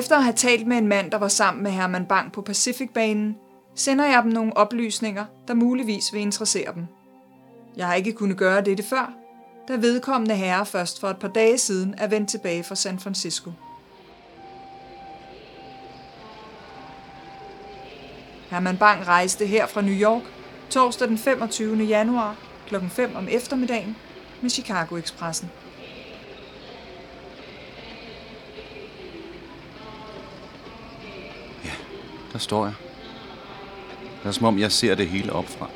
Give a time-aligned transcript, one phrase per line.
[0.00, 3.36] Efter at have talt med en mand, der var sammen med Herman Bang på Pacificbanen,
[3.74, 6.86] sender jeg dem nogle oplysninger, der muligvis vil interessere dem.
[7.76, 9.12] Jeg har ikke kunnet gøre dette før,
[9.68, 13.52] da vedkommende herre først for et par dage siden er vendt tilbage fra San Francisco.
[18.50, 20.22] Herman Bang rejste her fra New York
[20.70, 21.76] torsdag den 25.
[21.76, 22.36] januar
[22.66, 22.74] kl.
[22.88, 23.96] 5 om eftermiddagen
[24.40, 25.50] med Chicago-Expressen Expressen.
[31.64, 31.70] Ja,
[32.29, 32.74] der står jeg.
[34.22, 35.70] Det er som om, jeg ser det hele opfra.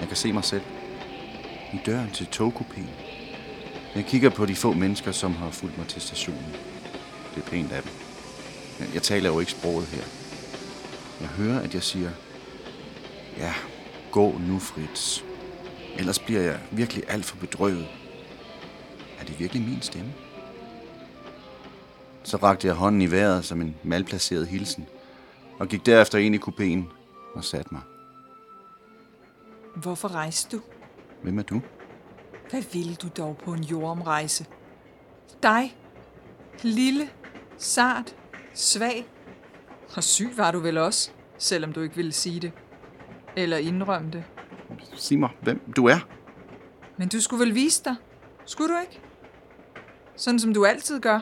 [0.00, 0.62] Jeg kan se mig selv.
[1.72, 2.88] I døren til togkupéen.
[3.94, 6.54] Jeg kigger på de få mennesker, som har fulgt mig til stationen.
[7.34, 7.92] Det er pænt af dem.
[8.94, 10.02] Jeg taler jo ikke sproget her.
[11.20, 12.10] Jeg hører, at jeg siger,
[13.38, 13.54] ja,
[14.10, 15.22] gå nu, Fritz.
[15.96, 17.88] Ellers bliver jeg virkelig alt for bedrøvet.
[19.20, 20.12] Er det virkelig min stemme?
[22.22, 24.86] Så rakte jeg hånden i vejret som en malplaceret hilsen,
[25.58, 26.92] og gik derefter ind i kupéen
[27.34, 27.82] og satte mig.
[29.76, 30.62] Hvorfor rejste du?
[31.22, 31.62] Hvem er du?
[32.50, 34.46] Hvad ville du dog på en jordomrejse?
[35.42, 35.76] Dig.
[36.62, 37.08] Lille,
[37.56, 38.16] sart,
[38.54, 39.06] svag.
[39.96, 42.52] Og syg var du vel også, selvom du ikke ville sige det.
[43.36, 44.24] Eller indrømme det.
[44.94, 45.98] Sig mig, hvem du er.
[46.96, 47.94] Men du skulle vel vise dig?
[48.44, 49.00] Skulle du ikke?
[50.16, 51.20] Sådan som du altid gør.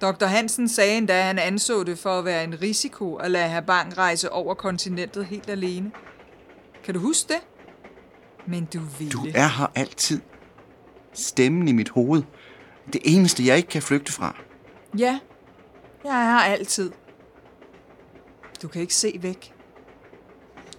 [0.00, 0.26] Dr.
[0.26, 3.60] Hansen sagde endda, at han anså det for at være en risiko at lade herr
[3.60, 5.92] Bang rejse over kontinentet helt alene.
[6.84, 7.40] Kan du huske det?
[8.46, 9.12] Men du ville.
[9.12, 10.20] Du er her altid.
[11.12, 12.22] Stemmen i mit hoved.
[12.92, 14.36] Det eneste, jeg ikke kan flygte fra.
[14.98, 15.18] Ja,
[16.04, 16.90] jeg er her altid.
[18.62, 19.54] Du kan ikke se væk.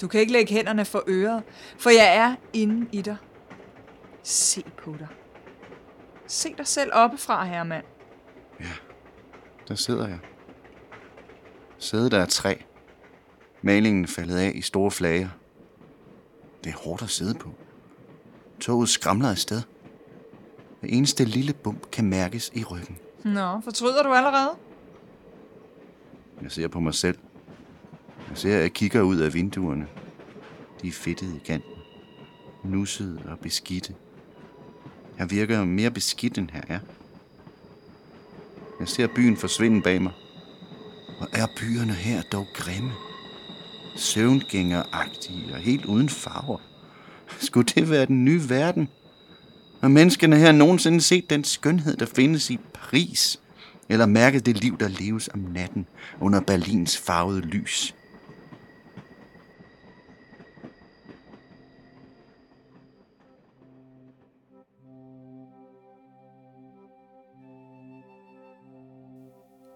[0.02, 1.44] Du kan ikke lægge hænderne for øret,
[1.80, 3.18] for jeg er inde i dig.
[4.24, 5.08] Se på dig.
[6.28, 7.84] Se dig selv oppefra, herremand.
[8.60, 8.66] Ja,
[9.68, 10.20] der sidder jeg.
[11.78, 12.56] Sædet der er træ.
[13.62, 15.30] Malingen faldet af i store flager.
[16.64, 17.50] Det er hårdt at sidde på.
[18.60, 19.62] Toget skramler afsted.
[20.82, 22.98] Det eneste lille bump kan mærkes i ryggen.
[23.24, 24.50] Nå, fortryder du allerede?
[26.42, 27.18] Jeg ser på mig selv.
[28.30, 29.88] Jeg ser, at jeg kigger ud af vinduerne.
[30.82, 31.72] De er fedtede i kanten.
[32.64, 33.96] Nussede og beskidte.
[35.18, 36.80] Jeg virker mere beskidt, end her er.
[38.80, 40.12] Jeg ser byen forsvinde bag mig.
[41.20, 42.92] Og er byerne her dog grimme?
[43.96, 46.58] Søvngængeragtige og helt uden farver.
[47.40, 48.90] Skulle det være den nye verden?
[49.82, 53.40] Har menneskene her nogensinde set den skønhed, der findes i Paris?
[53.90, 55.88] Eller mærket det liv, der leves om natten
[56.22, 57.96] under Berlins farvede lys?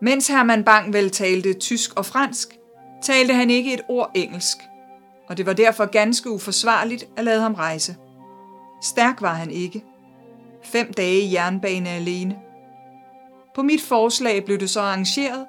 [0.02, 2.60] Mens Herman Bang vel talte tysk og fransk,
[3.04, 4.58] talte han ikke et ord engelsk,
[5.28, 7.96] og det var derfor ganske uforsvarligt at lade ham rejse.
[8.84, 9.84] Stærk var han ikke.
[10.64, 12.40] Fem dage i jernbane alene.
[13.56, 15.46] På mit forslag blev det så arrangeret,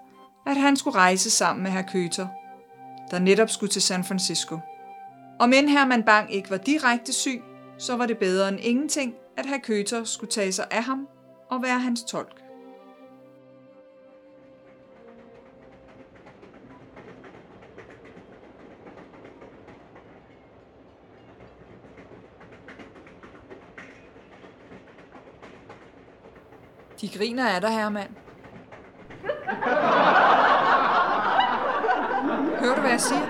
[0.47, 2.29] at han skulle rejse sammen med herr Køter,
[3.11, 4.59] der netop skulle til San Francisco.
[5.41, 7.43] Og men Herman Bang ikke var direkte syg,
[7.79, 11.09] så var det bedre end ingenting, at herr Køter skulle tage sig af ham
[11.51, 12.40] og være hans tolk.
[27.13, 28.11] De griner af dig, herremand.
[32.61, 33.27] Hører du, hvad jeg siger?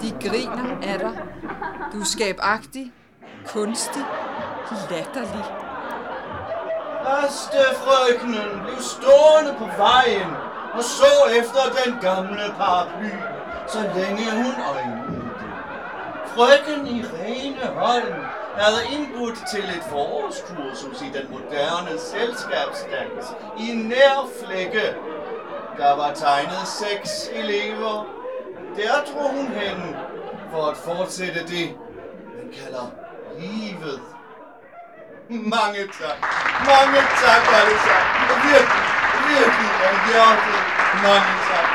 [0.00, 1.22] De griner af dig.
[1.92, 2.92] Du er skabagtig,
[3.46, 4.02] kunstig,
[4.90, 5.44] latterlig.
[7.04, 10.30] Første frøkenen blev stående på vejen
[10.74, 13.10] og så efter den gamle paraply,
[13.68, 15.22] så længe hun øjnede det.
[16.26, 23.26] Frøken Irene Holm havde indbudt til et forårskursus i den moderne selskabsdans
[23.58, 24.96] i nærflække.
[25.76, 28.06] Der var tegnet seks elever.
[28.76, 29.96] Der drog hun hen
[30.50, 31.76] for at fortsætte det,
[32.36, 32.86] man kalder
[33.38, 34.00] livet.
[35.30, 36.18] Mange tak.
[36.70, 38.20] Mange tak alle sammen.
[38.48, 38.84] Virkelig,
[39.28, 40.60] virkelig af hjertet.
[41.06, 41.68] Mange tak.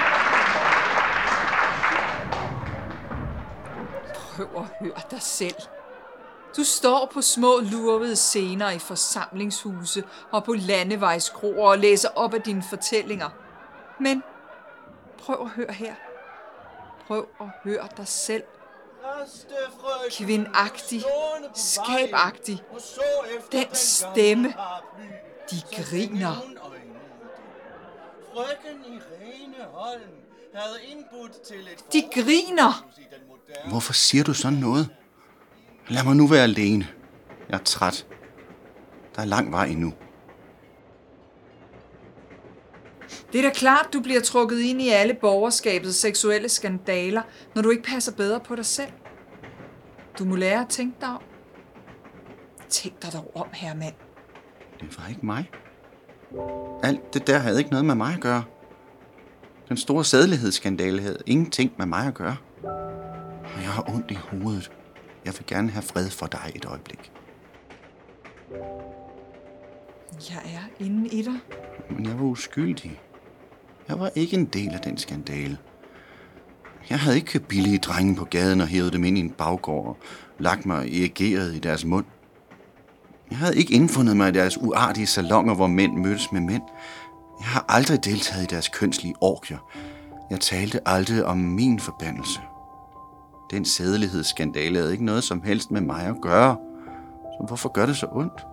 [4.36, 5.75] Prøv at høre dig selv.
[6.58, 12.42] Du står på små lurvede scener i forsamlingshuse og på landevejskroer og læser op af
[12.42, 13.30] dine fortællinger.
[14.00, 14.24] Men
[15.18, 15.96] prøv at høre her.
[17.08, 18.44] Prøv at høre dig selv.
[20.12, 21.04] Kvindagtig,
[21.56, 22.64] skabagtig.
[23.52, 24.54] Den stemme.
[25.52, 26.36] De griner.
[28.34, 30.02] Frøken Irene Holm
[30.54, 32.86] havde indbudt til et De griner!
[33.70, 34.90] Hvorfor siger du sådan noget?
[35.90, 36.88] Lad mig nu være alene.
[37.50, 38.08] Jeg er træt.
[39.16, 39.94] Der er lang vej endnu.
[43.34, 47.22] Det er da klart, du bliver trukket ind i alle borgerskabets seksuelle skandaler,
[47.56, 48.92] når du ikke passer bedre på dig selv.
[50.20, 51.22] Du må lære at tænke dig om.
[52.70, 53.94] Tænk dig dog om, herremand.
[54.80, 55.52] Det var ikke mig.
[56.84, 58.44] Alt det der havde ikke noget med mig at gøre.
[59.70, 62.36] Den store sædelighedsskandale havde ingenting med mig at gøre.
[63.44, 64.72] Og jeg har ondt i hovedet.
[65.26, 67.12] Jeg vil gerne have fred for dig et øjeblik.
[70.30, 71.40] Jeg er inde i dig.
[71.90, 73.00] Men jeg var uskyldig.
[73.88, 75.58] Jeg var ikke en del af den skandale.
[76.90, 79.88] Jeg havde ikke købt billige drenge på gaden og hævet dem ind i en baggård
[79.88, 79.98] og
[80.40, 82.06] lagt mig erigeret i deres mund.
[83.30, 86.64] Jeg havde ikke indfundet mig i deres uartige salonger, hvor mænd mødtes med mænd.
[87.40, 89.72] Jeg har aldrig deltaget i deres kønslige orgier.
[90.30, 92.40] Jeg talte aldrig om min forbandelse.
[93.52, 96.58] Den sædelighedsskandale havde ikke noget som helst med mig at gøre.
[97.22, 98.46] Så hvorfor gør det så ondt?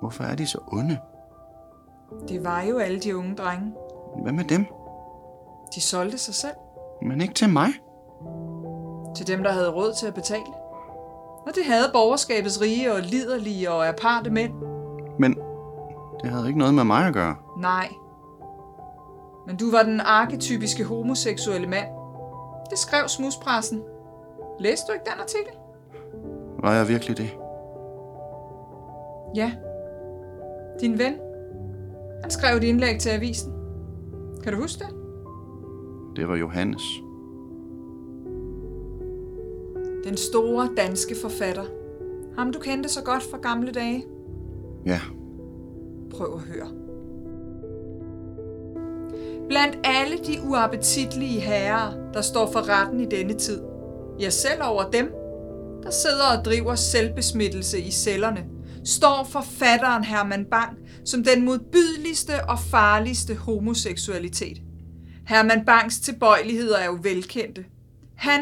[0.00, 0.98] Hvorfor er de så onde?
[2.28, 3.72] Det var jo alle de unge drenge.
[4.22, 4.66] Hvad med dem?
[5.74, 6.54] De solgte sig selv
[7.02, 7.68] Men ikke til mig.
[9.16, 10.54] til dem, der havde råd til at betale.
[11.46, 14.52] Og det havde borgerskabets rige og liderlige og aparte mænd.
[15.18, 15.36] Men
[16.22, 17.36] det havde ikke noget med mig at gøre.
[17.58, 17.88] Nej.
[19.46, 21.86] Men du var den arketypiske homoseksuelle mand.
[22.70, 23.82] Det skrev smuspressen.
[24.60, 25.52] Læste du ikke den artikel?
[26.58, 27.30] Var jeg virkelig det?
[29.34, 29.52] Ja.
[30.80, 31.14] Din ven.
[32.22, 33.52] Han skrev et indlæg til avisen.
[34.42, 34.94] Kan du huske det?
[36.16, 36.82] Det var Johannes.
[40.04, 41.64] Den store danske forfatter.
[42.38, 44.04] Ham du kendte så godt fra gamle dage.
[44.86, 45.00] Ja,
[46.10, 46.85] Prøv at høre.
[49.48, 53.62] Blandt alle de uappetitlige herrer, der står for retten i denne tid,
[54.20, 55.12] ja selv over dem,
[55.82, 58.44] der sidder og driver selvbesmittelse i cellerne,
[58.84, 64.62] står forfatteren Herman Bang som den modbydeligste og farligste homoseksualitet.
[65.26, 67.64] Herman Bangs tilbøjeligheder er jo velkendte.
[68.16, 68.40] Han,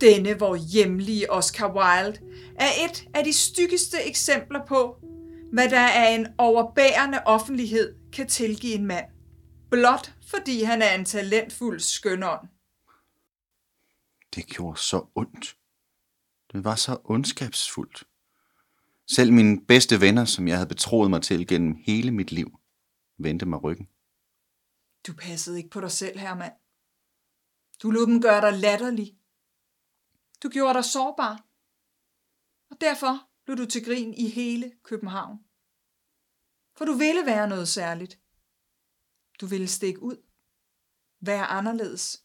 [0.00, 2.18] denne vor hjemlige Oscar Wilde,
[2.56, 4.96] er et af de styggeste eksempler på,
[5.52, 9.04] hvad der er en overbærende offentlighed kan tilgive en mand.
[9.70, 12.48] Blot fordi han er en talentfuld skønånd.
[14.34, 15.56] det gjorde så ondt.
[16.52, 18.04] Det var så ondskabsfuldt.
[19.06, 22.58] Selv mine bedste venner, som jeg havde betroet mig til gennem hele mit liv,
[23.18, 23.88] vendte mig ryggen.
[25.06, 26.52] Du passede ikke på dig selv, Herman.
[27.82, 29.16] Du lod dem gøre dig latterlig.
[30.42, 31.44] Du gjorde dig sårbar.
[32.70, 35.38] Og derfor blev du til grin i hele København.
[36.76, 38.21] For du ville være noget særligt.
[39.42, 40.16] Du ville stikke ud.
[41.20, 42.22] Være anderledes.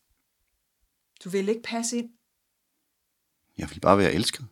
[1.24, 2.10] Du ville ikke passe ind.
[3.58, 4.46] Jeg ville bare være elsket.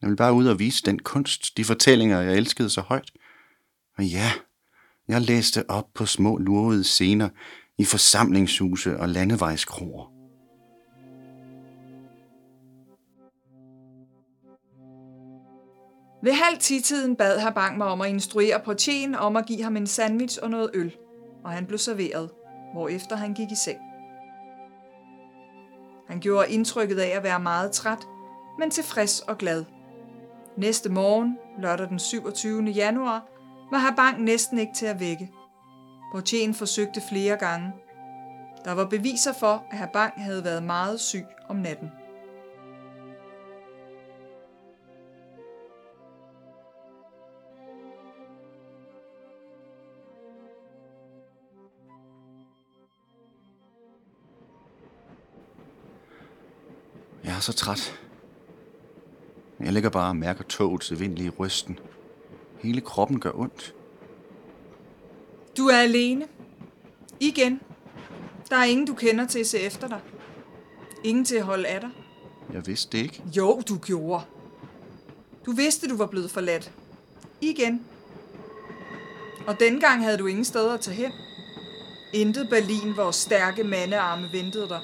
[0.00, 3.10] Jeg ville bare ud og vise den kunst, de fortællinger, jeg elskede så højt.
[3.98, 4.32] Og ja,
[5.08, 7.28] jeg læste op på små lurvede scener
[7.78, 10.16] i forsamlingshuse og landevejskroer.
[16.22, 19.76] Ved halv tiden bad herr Bang mig om at instruere portieren om at give ham
[19.76, 20.96] en sandwich og noget øl,
[21.46, 22.30] og han blev serveret,
[22.72, 23.78] hvorefter han gik i seng.
[26.08, 27.98] Han gjorde indtrykket af at være meget træt,
[28.58, 29.64] men tilfreds og glad.
[30.56, 32.62] Næste morgen, lørdag den 27.
[32.62, 33.26] januar,
[33.70, 35.30] var herr Bang næsten ikke til at vække.
[36.12, 37.72] Portieren forsøgte flere gange.
[38.64, 41.90] Der var beviser for, at herr Bang havde været meget syg om natten.
[57.36, 58.00] Jeg er så træt.
[59.60, 61.78] Jeg ligger bare og mærker togets evindelige rysten.
[62.58, 63.74] Hele kroppen gør ondt.
[65.56, 66.26] Du er alene.
[67.20, 67.60] Igen.
[68.50, 70.00] Der er ingen, du kender til at se efter dig.
[71.04, 71.90] Ingen til at holde af dig.
[72.52, 73.22] Jeg vidste det ikke.
[73.36, 74.24] Jo, du gjorde.
[75.46, 76.72] Du vidste, du var blevet forladt.
[77.40, 77.86] Igen.
[79.46, 81.12] Og dengang havde du ingen steder at tage hen.
[82.12, 84.80] Intet Berlin, hvor stærke mandearme ventede dig.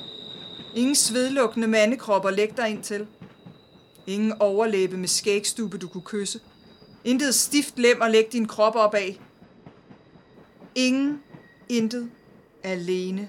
[0.74, 3.06] Ingen svedlukkende mandekropper læg dig ind til.
[4.06, 6.40] Ingen overlæbe med skægstube, du kunne kysse.
[7.04, 9.20] Intet stift lem at lægge din krop op af.
[10.74, 11.22] Ingen,
[11.68, 12.10] intet,
[12.62, 13.28] alene.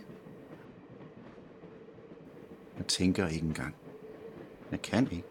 [2.77, 3.75] Jeg tænker ikke engang.
[4.71, 5.23] Jeg kan ikke.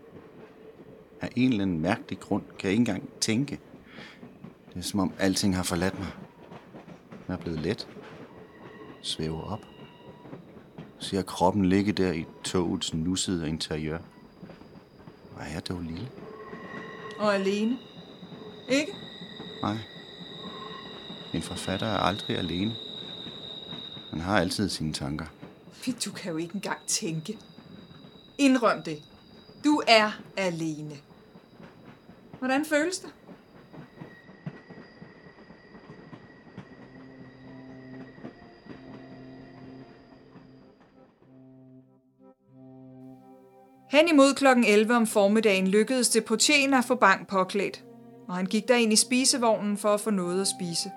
[1.20, 3.60] Af en eller anden mærkelig grund kan jeg ikke engang tænke.
[4.68, 6.08] Det er som om alting har forladt mig.
[7.28, 7.88] Jeg er blevet let.
[9.02, 9.71] Svæver op.
[11.02, 13.98] Ser kroppen ligge der i togets nussede interiør.
[15.32, 16.08] Hvor er jeg dog lille?
[17.18, 17.78] Og alene.
[18.68, 18.92] Ikke?
[19.62, 19.76] Nej.
[21.34, 22.74] En forfatter er aldrig alene.
[24.10, 25.26] Han har altid sine tanker.
[26.04, 27.38] Du kan jo ikke engang tænke.
[28.38, 29.02] Indrøm det.
[29.64, 30.96] Du er alene.
[32.38, 33.10] Hvordan føles det?
[43.92, 47.84] Hen imod klokken 11 om formiddagen lykkedes det Potjen at få Bang påklædt,
[48.28, 50.90] og han gik derind i spisevognen for at få noget at spise.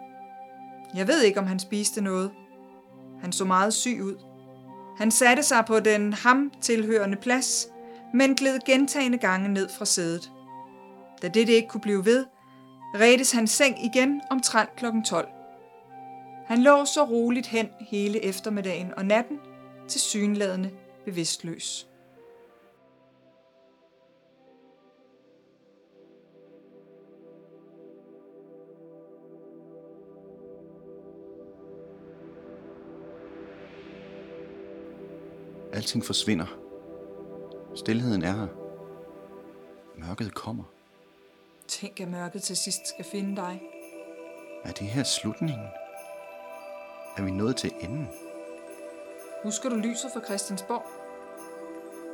[0.95, 2.31] Jeg ved ikke, om han spiste noget.
[3.21, 4.15] Han så meget syg ud.
[4.97, 7.67] Han satte sig på den ham tilhørende plads,
[8.13, 10.31] men gled gentagende gange ned fra sædet.
[11.21, 12.25] Da dette ikke kunne blive ved,
[12.95, 14.85] redtes hans seng igen omtrent kl.
[15.05, 15.27] 12.
[16.47, 19.39] Han lå så roligt hen hele eftermiddagen og natten,
[19.87, 20.69] til synladende
[21.05, 21.87] bevidstløs.
[35.75, 36.46] Alting forsvinder.
[37.75, 38.48] Stilheden er her.
[39.98, 40.63] Mørket kommer.
[41.67, 43.62] Tænk, at mørket til sidst skal finde dig.
[44.63, 45.67] Er det her slutningen?
[47.17, 48.08] Er vi nået til enden?
[49.44, 50.86] Husker du lyset fra Christiansborg?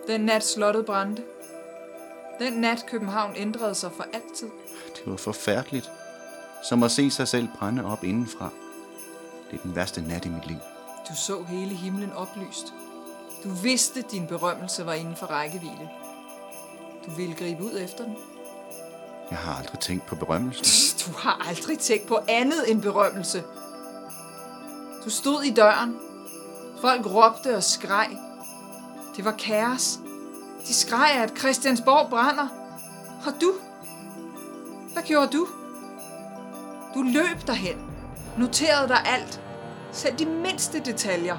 [0.07, 1.23] Den nat slottet brændte.
[2.39, 4.49] Den nat København ændrede sig for altid.
[4.95, 5.91] Det var forfærdeligt.
[6.69, 8.49] Som at se sig selv brænde op indenfra.
[9.51, 10.57] Det er den værste nat i mit liv.
[11.09, 12.73] Du så hele himlen oplyst.
[13.43, 15.89] Du vidste, din berømmelse var inden for rækkevidde.
[17.05, 18.17] Du ville gribe ud efter den.
[19.29, 20.99] Jeg har aldrig tænkt på berømmelsen.
[21.07, 23.43] Du har aldrig tænkt på andet end berømmelse.
[25.05, 25.95] Du stod i døren.
[26.81, 28.17] Folk råbte og skreg.
[29.17, 29.99] Det var kaos.
[30.67, 32.47] De skreg, at Christiansborg brænder.
[33.25, 33.53] Og du?
[34.93, 35.47] Hvad gjorde du?
[36.95, 37.77] Du løb derhen.
[38.37, 39.41] Noterede dig alt.
[39.91, 41.37] Selv de mindste detaljer.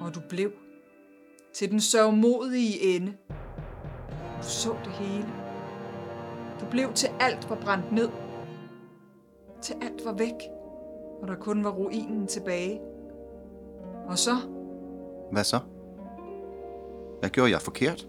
[0.00, 0.52] Og du blev.
[1.54, 3.12] Til den sørgmodige ende.
[4.42, 5.28] Du så det hele.
[6.60, 8.08] Du blev til alt var brændt ned.
[9.62, 10.34] Til alt var væk,
[11.22, 12.80] og der kun var ruinen tilbage.
[14.06, 14.36] Og så,
[15.32, 15.58] Hvad så?
[17.20, 18.06] Hvad gjorde jeg forkert?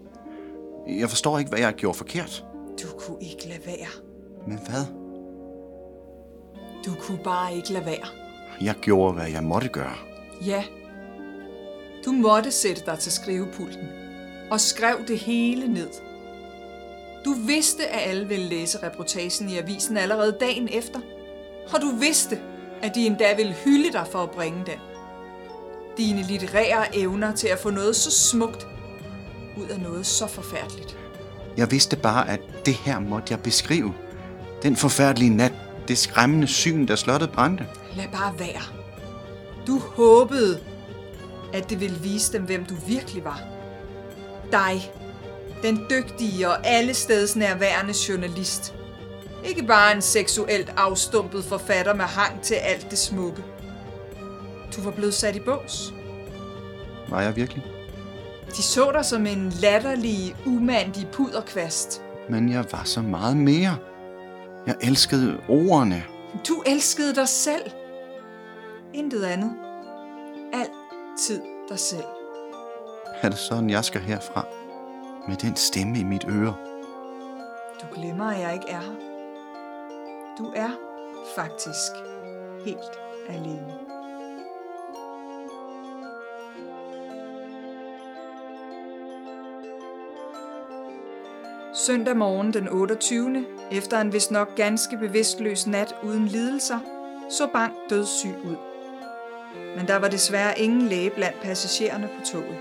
[0.88, 2.44] Jeg forstår ikke, hvad jeg gjorde forkert.
[2.82, 3.88] du kunne ikke lade være.
[4.46, 4.84] Men hvad?
[6.86, 8.06] Du kunne bare ikke lade være.
[8.62, 9.94] Jeg gjorde, hvad jeg måtte gøre.
[10.46, 10.64] Ja,
[12.04, 13.88] du måtte sætte dig til skrivepulten
[14.50, 15.88] og skrev det hele ned.
[17.24, 21.00] Du vidste, at alle ville læse reportagen i avisen allerede dagen efter.
[21.74, 22.38] Og du vidste,
[22.82, 24.78] at de endda ville hylde dig for at bringe den.
[25.96, 28.66] Dine litterære evner til at få noget så smukt
[29.56, 30.98] ud af noget så forfærdeligt.
[31.56, 33.94] Jeg vidste bare, at det her måtte jeg beskrive.
[34.62, 35.52] Den forfærdelige nat.
[35.88, 37.66] Det skræmmende syn, der slottet brændte.
[37.96, 38.62] Lad bare være.
[39.66, 40.60] Du håbede,
[41.52, 43.40] at det ville vise dem, hvem du virkelig var.
[44.52, 44.92] Dig.
[45.62, 48.74] Den dygtige og allesteds nærværende journalist.
[49.44, 53.44] Ikke bare en seksuelt afstumpet forfatter med hang til alt det smukke.
[54.76, 55.94] Du var blevet sat i bås.
[57.08, 57.64] Var jeg virkelig?
[58.56, 62.02] De så dig som en latterlig, umandig puderkvast.
[62.30, 63.76] Men jeg var så meget mere.
[64.66, 66.04] Jeg elskede ordene.
[66.48, 67.70] Du elskede dig selv.
[68.94, 69.52] Intet andet.
[71.22, 72.04] Altid dig selv.
[73.22, 74.44] Er det sådan, jeg skal herfra?
[75.28, 76.56] Med den stemme i mit øre.
[77.80, 78.94] Du glemmer, at jeg ikke er her.
[80.38, 80.70] Du er
[81.36, 81.92] faktisk
[82.64, 83.74] helt alene.
[91.74, 93.44] Søndag morgen den 28.
[93.72, 96.78] efter en vist nok ganske bevidstløs nat uden lidelser,
[97.30, 98.71] så Bang dødssyg ud.
[99.76, 102.58] Men der var desværre ingen læge blandt passagererne på toget.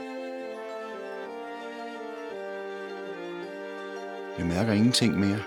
[4.38, 5.40] Jeg mærker ingenting mere.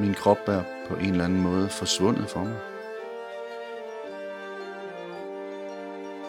[0.00, 2.56] Min krop er på en eller anden måde forsvundet for mig.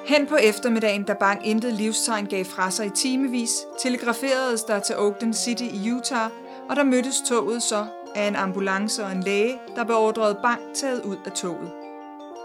[0.05, 4.97] Hen på eftermiddagen, da Bang intet livstegn gav fra sig i timevis, telegraferedes der til
[4.97, 6.29] Oakland City i Utah,
[6.69, 11.03] og der mødtes toget så af en ambulance og en læge, der beordrede Bang taget
[11.03, 11.80] ud af toget.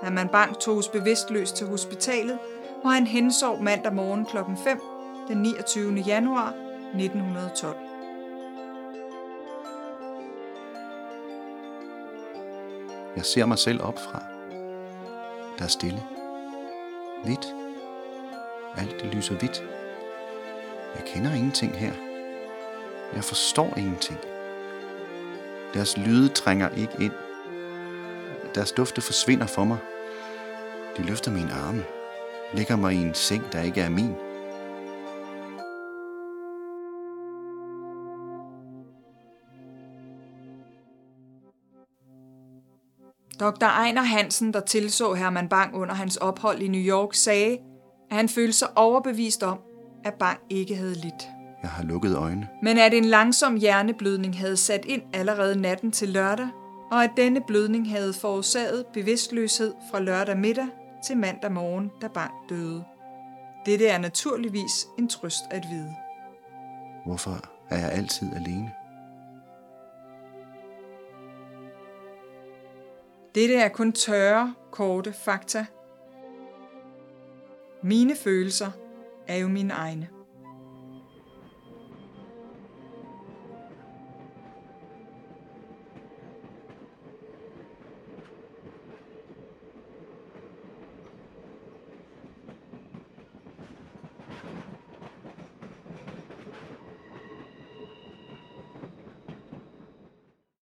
[0.03, 2.39] Herman Bang toges bevidstløs til hospitalet,
[2.81, 4.37] hvor han hensov mandag morgen kl.
[4.65, 4.81] 5
[5.29, 5.95] den 29.
[6.07, 6.55] januar
[6.95, 7.77] 1912.
[13.17, 14.23] Jeg ser mig selv opfra.
[15.59, 16.03] Der er stille.
[17.25, 17.55] Hvidt.
[18.77, 19.63] Alt det lyser hvidt.
[20.97, 21.93] Jeg kender ingenting her.
[23.15, 24.19] Jeg forstår ingenting.
[25.75, 27.13] Deres lyde trænger ikke ind.
[28.57, 29.79] Deres dufte forsvinder for mig.
[30.97, 31.85] De løfter mine arme.
[32.55, 34.13] Lægger mig i en seng, der ikke er min.
[43.41, 43.67] Dr.
[43.67, 47.59] Ejner Hansen, der tilså Herman Bang under hans ophold i New York, sagde,
[48.11, 49.59] at han følte sig overbevist om,
[50.05, 51.29] at Bang ikke havde lidt.
[51.63, 52.49] Jeg har lukket øjne.
[52.63, 56.49] Men at en langsom hjerneblødning havde sat ind allerede natten til lørdag,
[56.91, 60.67] og at denne blødning havde forårsaget bevidstløshed fra lørdag middag
[61.07, 62.85] til mandag morgen, da Bang døde.
[63.67, 65.97] Dette er naturligvis en trøst at vide.
[67.07, 67.41] Hvorfor
[67.71, 68.73] er jeg altid alene?
[73.35, 75.67] Dette er kun tørre, korte fakta.
[77.83, 78.71] Mine følelser
[79.27, 80.09] er jo mine egne.